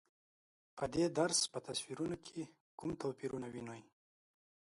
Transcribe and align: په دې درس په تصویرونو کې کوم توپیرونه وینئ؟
په 0.77 0.83
دې 0.93 1.05
درس 1.19 1.39
په 1.53 1.59
تصویرونو 1.67 2.15
کې 2.25 2.41
کوم 2.79 2.89
توپیرونه 3.01 3.47
وینئ؟ 3.53 3.81